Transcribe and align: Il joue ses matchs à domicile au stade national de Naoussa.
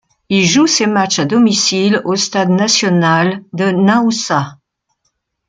Il 0.29 0.47
joue 0.47 0.65
ses 0.65 0.87
matchs 0.87 1.19
à 1.19 1.25
domicile 1.25 2.01
au 2.05 2.15
stade 2.15 2.49
national 2.49 3.43
de 3.53 3.65
Naoussa. 3.69 4.57